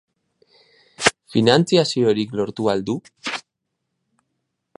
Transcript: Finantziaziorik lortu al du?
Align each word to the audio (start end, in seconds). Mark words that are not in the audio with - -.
Finantziaziorik 1.35 2.35
lortu 2.41 2.69
al 2.75 2.85
du? 2.89 2.97